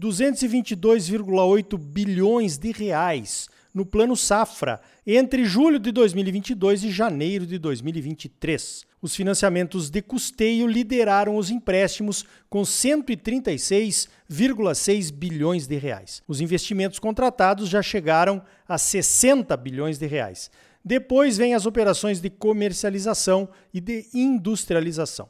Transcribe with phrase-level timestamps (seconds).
[0.00, 8.86] 222,8 bilhões de reais no Plano Safra entre julho de 2022 e janeiro de 2023.
[9.02, 16.22] Os financiamentos de custeio lideraram os empréstimos com 136,6 bilhões de reais.
[16.26, 20.50] Os investimentos contratados já chegaram a 60 bilhões de reais.
[20.82, 25.28] Depois vem as operações de comercialização e de industrialização.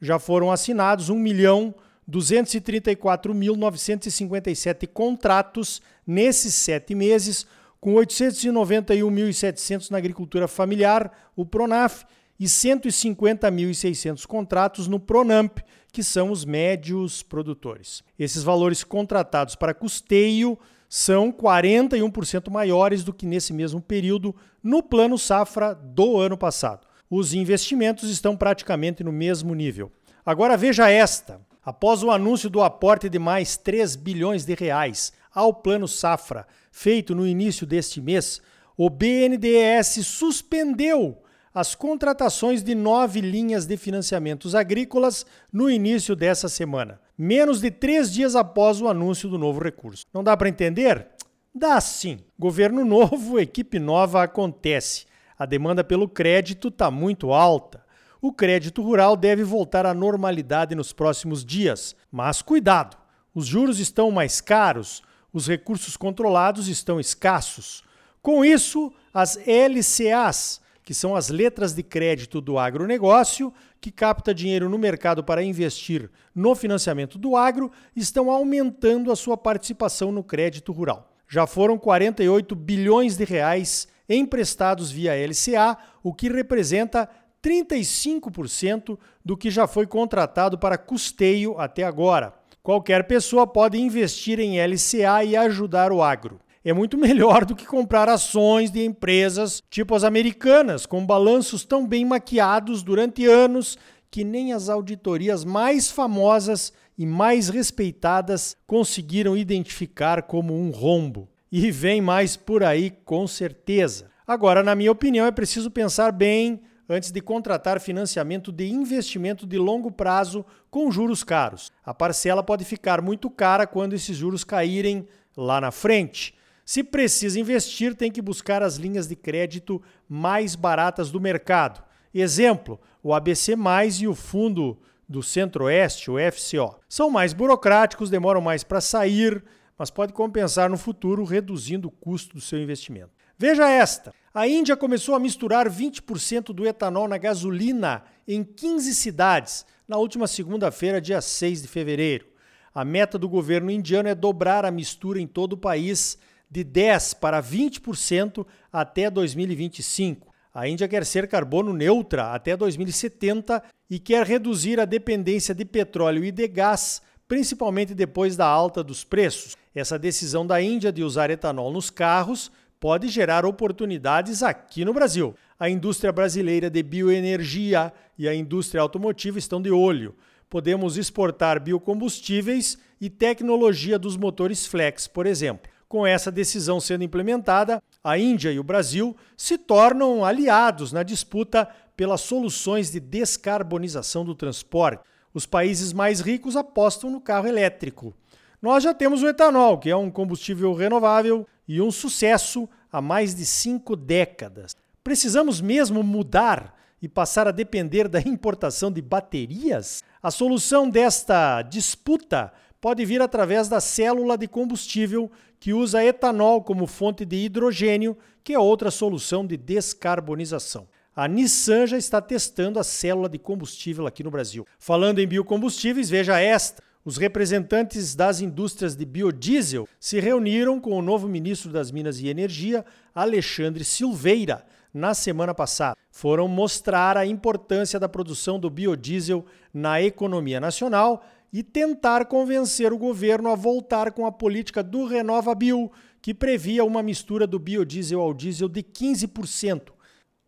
[0.00, 1.74] Já foram assinados 1 milhão
[2.10, 7.46] 234.957 contratos nesses sete meses,
[7.80, 12.04] com 891.700 na agricultura familiar, o Pronaf,
[12.38, 15.58] e 150.600 contratos no Pronamp,
[15.90, 18.04] que são os médios produtores.
[18.18, 25.18] Esses valores contratados para custeio são 41% maiores do que nesse mesmo período no Plano
[25.18, 26.86] Safra do ano passado.
[27.08, 29.90] Os investimentos estão praticamente no mesmo nível.
[30.24, 31.40] Agora veja esta.
[31.66, 37.12] Após o anúncio do aporte de mais 3 bilhões de reais ao Plano Safra, feito
[37.12, 38.40] no início deste mês,
[38.76, 41.20] o BNDES suspendeu
[41.52, 48.12] as contratações de nove linhas de financiamentos agrícolas no início dessa semana, menos de três
[48.12, 50.06] dias após o anúncio do novo recurso.
[50.14, 51.08] Não dá para entender?
[51.52, 52.20] Dá sim.
[52.38, 55.04] Governo novo, equipe nova acontece.
[55.36, 57.85] A demanda pelo crédito está muito alta.
[58.26, 62.96] O crédito rural deve voltar à normalidade nos próximos dias, mas cuidado!
[63.32, 65.00] Os juros estão mais caros,
[65.32, 67.84] os recursos controlados estão escassos.
[68.20, 74.68] Com isso, as LCAs, que são as letras de crédito do agronegócio, que capta dinheiro
[74.68, 80.72] no mercado para investir no financiamento do agro, estão aumentando a sua participação no crédito
[80.72, 81.14] rural.
[81.28, 87.08] Já foram 48 bilhões de reais emprestados via LCA, o que representa
[87.46, 92.34] 35% do que já foi contratado para custeio até agora.
[92.60, 96.40] Qualquer pessoa pode investir em LCA e ajudar o agro.
[96.64, 101.86] É muito melhor do que comprar ações de empresas tipo as americanas, com balanços tão
[101.86, 103.78] bem maquiados durante anos
[104.10, 111.28] que nem as auditorias mais famosas e mais respeitadas conseguiram identificar como um rombo.
[111.52, 114.10] E vem mais por aí com certeza.
[114.26, 119.58] Agora, na minha opinião, é preciso pensar bem antes de contratar financiamento de investimento de
[119.58, 121.70] longo prazo com juros caros.
[121.84, 126.34] A parcela pode ficar muito cara quando esses juros caírem lá na frente.
[126.64, 131.82] Se precisa investir, tem que buscar as linhas de crédito mais baratas do mercado.
[132.12, 133.54] Exemplo, o ABC
[134.00, 136.80] e o fundo do Centro-Oeste, o FCO.
[136.88, 139.44] São mais burocráticos, demoram mais para sair,
[139.78, 143.15] mas pode compensar no futuro reduzindo o custo do seu investimento.
[143.38, 149.66] Veja esta: a Índia começou a misturar 20% do etanol na gasolina em 15 cidades
[149.86, 152.26] na última segunda-feira, dia 6 de fevereiro.
[152.74, 156.18] A meta do governo indiano é dobrar a mistura em todo o país
[156.50, 160.34] de 10 para 20% até 2025.
[160.52, 166.24] A Índia quer ser carbono neutra até 2070 e quer reduzir a dependência de petróleo
[166.24, 169.56] e de gás, principalmente depois da alta dos preços.
[169.74, 175.34] Essa decisão da Índia de usar etanol nos carros pode gerar oportunidades aqui no Brasil.
[175.58, 180.14] A indústria brasileira de bioenergia e a indústria automotiva estão de olho.
[180.48, 185.70] Podemos exportar biocombustíveis e tecnologia dos motores flex, por exemplo.
[185.88, 191.68] Com essa decisão sendo implementada, a Índia e o Brasil se tornam aliados na disputa
[191.96, 195.02] pelas soluções de descarbonização do transporte.
[195.32, 198.14] Os países mais ricos apostam no carro elétrico.
[198.60, 203.34] Nós já temos o etanol, que é um combustível renovável e um sucesso há mais
[203.34, 204.76] de cinco décadas.
[205.02, 210.02] Precisamos mesmo mudar e passar a depender da importação de baterias?
[210.22, 216.86] A solução desta disputa pode vir através da célula de combustível que usa etanol como
[216.86, 220.86] fonte de hidrogênio, que é outra solução de descarbonização.
[221.14, 224.66] A Nissan já está testando a célula de combustível aqui no Brasil.
[224.78, 226.82] Falando em biocombustíveis, veja esta.
[227.06, 232.26] Os representantes das indústrias de biodiesel se reuniram com o novo ministro das Minas e
[232.26, 235.96] Energia, Alexandre Silveira, na semana passada.
[236.10, 242.98] Foram mostrar a importância da produção do biodiesel na economia nacional e tentar convencer o
[242.98, 248.20] governo a voltar com a política do Renova Bio, que previa uma mistura do biodiesel
[248.20, 249.92] ao diesel de 15%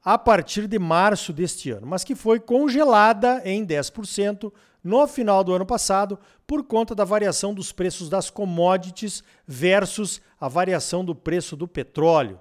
[0.05, 4.53] a partir de março deste ano, mas que foi congelada em 10%
[4.83, 10.49] no final do ano passado por conta da variação dos preços das commodities versus a
[10.49, 12.41] variação do preço do petróleo.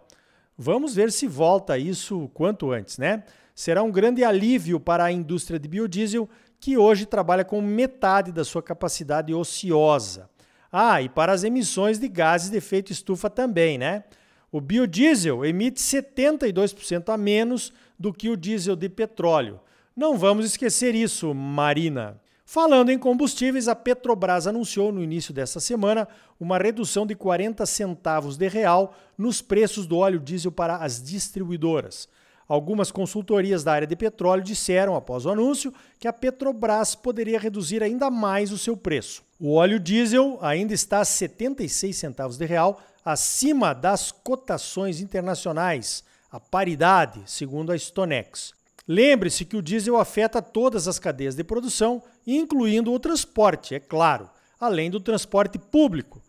[0.58, 3.24] Vamos ver se volta isso quanto antes, né?
[3.54, 6.30] Será um grande alívio para a indústria de biodiesel,
[6.60, 10.30] que hoje trabalha com metade da sua capacidade ociosa.
[10.72, 14.04] Ah, e para as emissões de gases de efeito estufa também, né?
[14.52, 19.60] O biodiesel emite 72% a menos do que o diesel de petróleo.
[19.96, 22.20] Não vamos esquecer isso, Marina.
[22.50, 26.08] Falando em combustíveis, a Petrobras anunciou no início desta semana
[26.40, 32.08] uma redução de 40 centavos de real nos preços do óleo diesel para as distribuidoras.
[32.48, 37.84] Algumas consultorias da área de petróleo disseram, após o anúncio, que a Petrobras poderia reduzir
[37.84, 39.26] ainda mais o seu preço.
[39.38, 46.02] O óleo diesel ainda está a 76 centavos de real acima das cotações internacionais,
[46.32, 48.57] a paridade, segundo a Stonex.
[48.88, 54.30] Lembre-se que o diesel afeta todas as cadeias de produção, incluindo o transporte, é claro,
[54.60, 56.22] além do transporte público.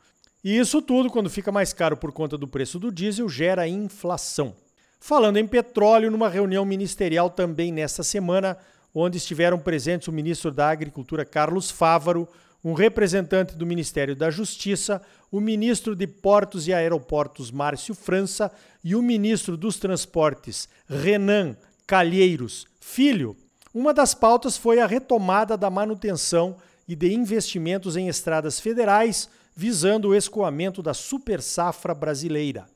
[0.42, 4.56] E isso tudo, quando fica mais caro por conta do preço do diesel, gera inflação.
[4.98, 8.56] Falando em petróleo, numa reunião ministerial também nesta semana,
[8.92, 12.28] onde estiveram presentes o ministro da Agricultura Carlos Fávaro,
[12.64, 15.00] um representante do Ministério da Justiça,
[15.30, 18.50] o ministro de Portos e Aeroportos Márcio França
[18.82, 21.56] e o ministro dos Transportes Renan
[21.88, 23.34] Calheiros Filho,
[23.72, 29.26] uma das pautas foi a retomada da manutenção e de investimentos em estradas federais,
[29.56, 32.68] visando o escoamento da super safra brasileira.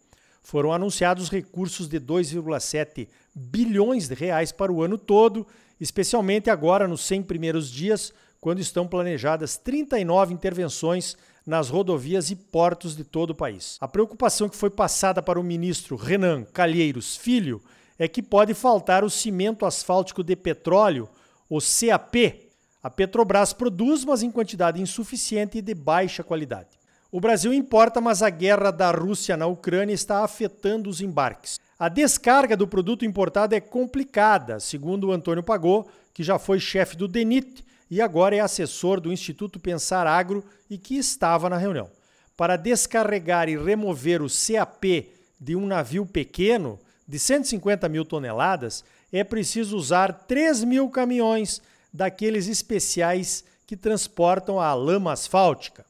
[0.42, 5.46] Foram anunciados recursos de 2,7 bilhões de reais para o ano todo,
[5.78, 12.96] especialmente agora nos 100 primeiros dias, quando estão planejadas 39 intervenções nas rodovias e portos
[12.96, 13.76] de todo o país.
[13.78, 17.60] A preocupação que foi passada para o ministro Renan Calheiros Filho
[18.02, 21.08] é que pode faltar o cimento asfáltico de petróleo,
[21.48, 22.50] o CAP.
[22.82, 26.70] A Petrobras produz, mas em quantidade insuficiente e de baixa qualidade.
[27.12, 31.60] O Brasil importa, mas a guerra da Rússia na Ucrânia está afetando os embarques.
[31.78, 36.96] A descarga do produto importado é complicada, segundo o Antônio Pagô, que já foi chefe
[36.96, 41.88] do DENIT e agora é assessor do Instituto Pensar Agro e que estava na reunião.
[42.36, 45.08] Para descarregar e remover o CAP
[45.40, 51.60] de um navio pequeno, de 150 mil toneladas, é preciso usar 3 mil caminhões
[51.92, 55.84] daqueles especiais que transportam a lama asfáltica.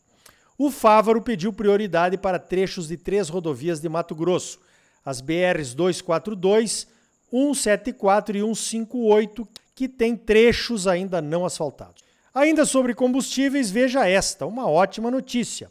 [0.59, 4.61] O Fávaro pediu prioridade para trechos de três rodovias de Mato Grosso,
[5.05, 6.87] as BRs 242,
[7.31, 12.03] 174 e 158, que têm trechos ainda não asfaltados.
[12.35, 15.71] Ainda sobre combustíveis, veja esta, uma ótima notícia.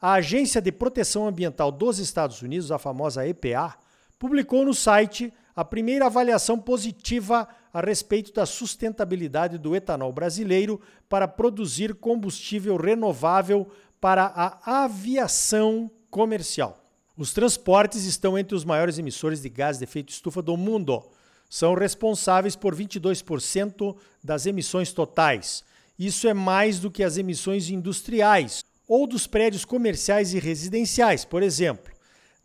[0.00, 3.76] A Agência de Proteção Ambiental dos Estados Unidos, a famosa EPA,
[4.22, 11.26] publicou no site a primeira avaliação positiva a respeito da sustentabilidade do etanol brasileiro para
[11.26, 13.66] produzir combustível renovável
[14.00, 16.78] para a aviação comercial.
[17.16, 21.02] Os transportes estão entre os maiores emissores de gás de efeito estufa do mundo.
[21.50, 25.64] São responsáveis por 22% das emissões totais.
[25.98, 31.42] Isso é mais do que as emissões industriais ou dos prédios comerciais e residenciais, por
[31.42, 31.91] exemplo.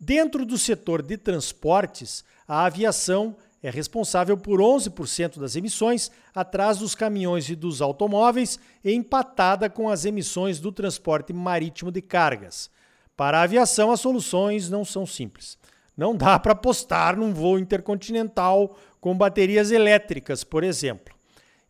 [0.00, 6.94] Dentro do setor de transportes, a aviação é responsável por 11% das emissões, atrás dos
[6.94, 12.70] caminhões e dos automóveis, empatada com as emissões do transporte marítimo de cargas.
[13.16, 15.58] Para a aviação, as soluções não são simples.
[15.96, 21.12] Não dá para apostar num voo intercontinental com baterias elétricas, por exemplo.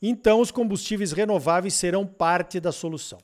[0.02, 3.18] Então, os combustíveis renováveis serão parte da solução.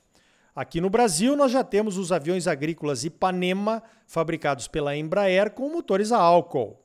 [0.54, 6.12] Aqui no Brasil, nós já temos os aviões agrícolas Ipanema, fabricados pela Embraer, com motores
[6.12, 6.78] a álcool.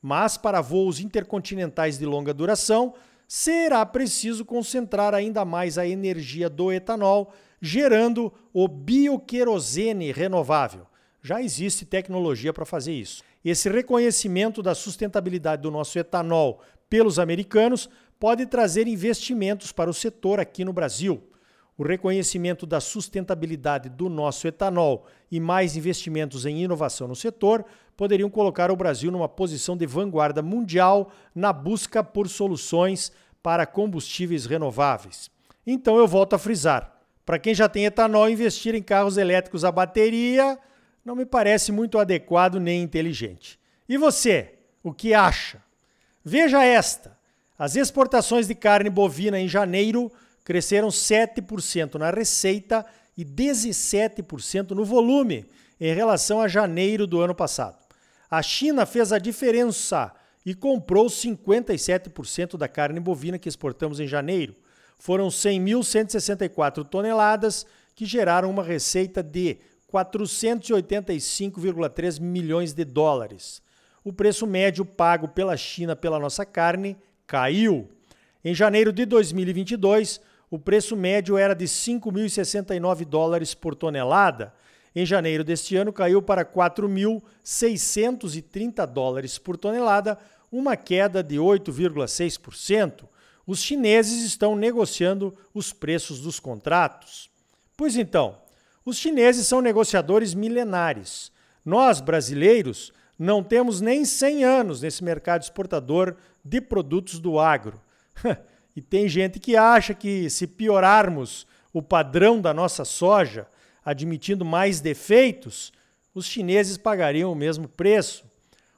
[0.00, 2.94] Mas para voos intercontinentais de longa duração,
[3.28, 10.84] será preciso concentrar ainda mais a energia do etanol, gerando o bioquerosene renovável.
[11.22, 13.22] Já existe tecnologia para fazer isso.
[13.44, 16.60] Esse reconhecimento da sustentabilidade do nosso etanol
[16.90, 17.88] pelos americanos
[18.18, 21.22] pode trazer investimentos para o setor aqui no Brasil
[21.76, 27.64] o reconhecimento da sustentabilidade do nosso etanol e mais investimentos em inovação no setor
[27.96, 33.12] poderiam colocar o Brasil numa posição de vanguarda mundial na busca por soluções
[33.42, 35.30] para combustíveis renováveis.
[35.66, 39.72] Então eu volto a frisar: para quem já tem etanol, investir em carros elétricos a
[39.72, 40.58] bateria
[41.04, 43.58] não me parece muito adequado nem inteligente.
[43.88, 45.62] E você, o que acha?
[46.24, 47.18] Veja esta:
[47.58, 50.10] as exportações de carne bovina em janeiro
[50.44, 52.84] cresceram 7% na receita
[53.16, 55.46] e 17% no volume
[55.80, 57.78] em relação a janeiro do ano passado.
[58.30, 60.12] A China fez a diferença
[60.44, 64.56] e comprou 57% da carne bovina que exportamos em janeiro.
[64.98, 69.58] Foram 100.164 toneladas que geraram uma receita de
[69.92, 73.60] 485,3 milhões de dólares.
[74.02, 76.96] O preço médio pago pela China pela nossa carne
[77.26, 77.88] caiu.
[78.44, 80.20] Em janeiro de 2022,
[80.52, 84.52] o preço médio era de 5.069 dólares por tonelada.
[84.94, 90.18] Em janeiro deste ano, caiu para 4.630 dólares por tonelada,
[90.52, 93.04] uma queda de 8,6%.
[93.46, 97.30] Os chineses estão negociando os preços dos contratos.
[97.74, 98.36] Pois então,
[98.84, 101.32] os chineses são negociadores milenares.
[101.64, 107.80] Nós, brasileiros, não temos nem 100 anos nesse mercado exportador de produtos do agro.
[108.74, 113.46] e tem gente que acha que se piorarmos o padrão da nossa soja,
[113.84, 115.72] admitindo mais defeitos,
[116.14, 118.24] os chineses pagariam o mesmo preço.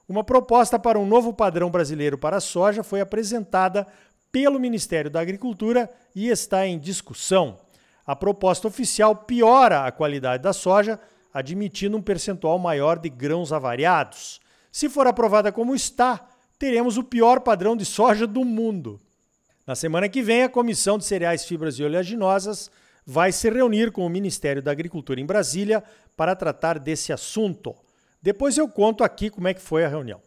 [0.09, 3.87] Uma proposta para um novo padrão brasileiro para a soja foi apresentada
[4.31, 7.59] pelo Ministério da Agricultura e está em discussão.
[8.07, 11.01] A proposta oficial piora a qualidade da soja,
[11.33, 14.41] admitindo um percentual maior de grãos avariados.
[14.71, 19.01] Se for aprovada como está, teremos o pior padrão de soja do mundo.
[19.67, 22.71] Na semana que vem, a Comissão de Cereais, Fibras e Oleaginosas
[23.07, 25.83] vai se reunir com o Ministério da Agricultura em Brasília
[26.17, 27.75] para tratar desse assunto.
[28.21, 30.21] Depois eu conto aqui como é que foi a reunião.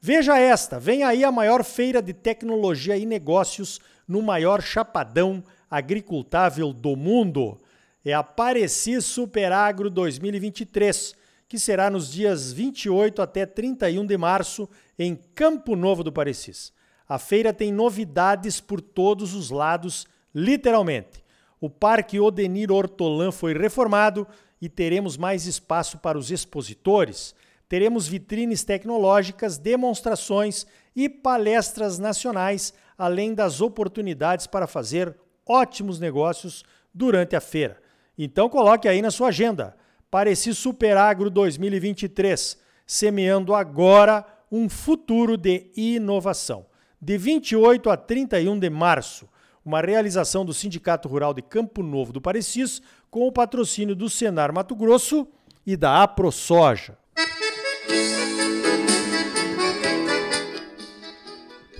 [0.00, 6.72] Veja esta, vem aí a maior feira de tecnologia e negócios no maior chapadão agricultável
[6.72, 7.58] do mundo
[8.04, 11.14] é a Pareci Superagro 2023,
[11.46, 14.68] que será nos dias 28 até 31 de março
[14.98, 16.72] em Campo Novo do Parecis.
[17.08, 21.24] A feira tem novidades por todos os lados, literalmente.
[21.60, 24.26] O Parque Odenir Hortolã foi reformado
[24.60, 27.34] e teremos mais espaço para os expositores.
[27.68, 37.34] Teremos vitrines tecnológicas, demonstrações e palestras nacionais, além das oportunidades para fazer ótimos negócios durante
[37.34, 37.80] a feira.
[38.18, 39.76] Então coloque aí na sua agenda.
[40.10, 46.66] Pareci Superagro 2023, semeando agora um futuro de inovação.
[47.00, 49.28] De 28 a 31 de março,
[49.64, 54.52] uma realização do Sindicato Rural de Campo Novo do Parecis, com o patrocínio do Senar
[54.52, 55.26] Mato Grosso
[55.64, 56.98] e da AproSoja.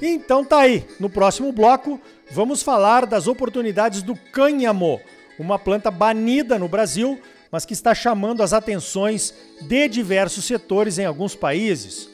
[0.01, 5.01] Então tá aí, no próximo bloco vamos falar das oportunidades do cânhamo,
[5.37, 7.21] uma planta banida no Brasil,
[7.51, 12.09] mas que está chamando as atenções de diversos setores em alguns países.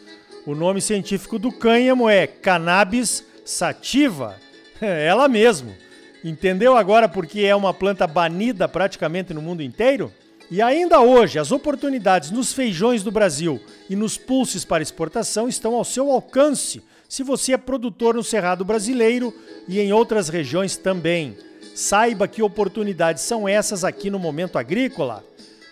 [0.47, 4.37] O nome científico do cânhamo é Cannabis sativa,
[4.81, 5.75] ela mesmo.
[6.23, 10.13] Entendeu agora por que é uma planta banida praticamente no mundo inteiro?
[10.51, 15.75] E ainda hoje, as oportunidades nos feijões do Brasil e nos pulses para exportação estão
[15.75, 19.33] ao seu alcance se você é produtor no Cerrado brasileiro
[19.67, 21.37] e em outras regiões também.
[21.75, 25.25] Saiba que oportunidades são essas aqui no Momento Agrícola.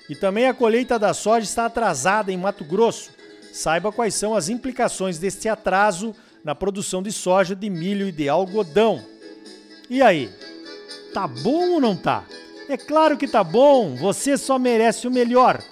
[0.09, 3.11] E também a colheita da soja está atrasada em Mato Grosso.
[3.53, 8.29] Saiba quais são as implicações deste atraso na produção de soja, de milho e de
[8.29, 9.05] algodão.
[9.91, 10.31] E aí?
[11.13, 12.25] Tá bom ou não tá?
[12.69, 15.63] É claro que tá bom, você só merece o melhor.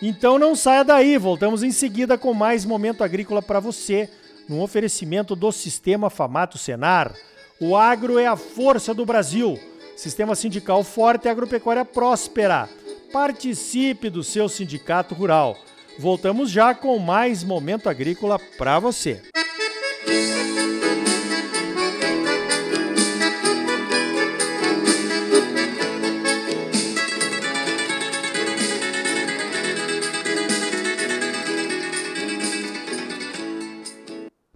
[0.00, 4.08] Então não saia daí, voltamos em seguida com mais momento agrícola para você
[4.48, 7.14] num oferecimento do Sistema Famato Senar.
[7.60, 9.60] O agro é a força do Brasil.
[9.94, 12.68] Sistema sindical forte e agropecuária próspera.
[13.12, 15.56] Participe do seu sindicato rural.
[15.98, 19.20] Voltamos já com mais momento agrícola para você.
[20.06, 20.69] Música